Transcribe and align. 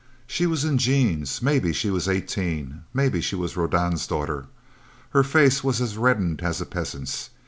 She 0.25 0.47
was 0.47 0.65
in 0.65 0.79
jeans, 0.79 1.43
maybe 1.43 1.71
she 1.71 1.91
was 1.91 2.07
eighteen, 2.09 2.85
maybe 2.91 3.21
she 3.21 3.35
was 3.35 3.55
Rodan's 3.55 4.07
daughter. 4.07 4.47
Her 5.11 5.21
face 5.23 5.63
was 5.63 5.79
as 5.79 5.95
reddened 5.95 6.41
as 6.41 6.59
a 6.59 6.65
peasant's. 6.65 7.29